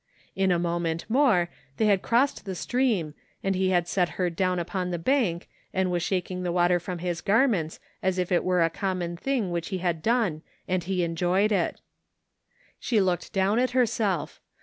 [0.35, 1.47] In a moment more
[1.77, 3.13] they had crossed the stream,
[3.43, 6.93] and he had set her down upon the bank and was shaking the water 63
[6.93, 9.51] THE FINDING OF JASPEE HOLT from his garments as if it were a common thing
[9.51, 11.81] which he had done and he enjoyed it.
[12.79, 14.41] She looked down at herself.